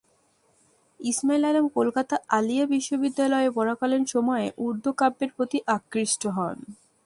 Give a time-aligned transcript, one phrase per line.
[0.99, 6.57] ইসমাঈল আলম কলকাতা আলিয়া বিশ্ববিদ্যালয়-এ পড়াকালীন সময়ে উর্দু কাব্যের প্রতি আকৃষ্ট হন।